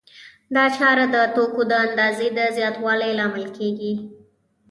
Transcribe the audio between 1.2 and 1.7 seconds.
توکو